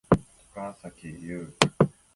[0.53, 1.51] 高咲侑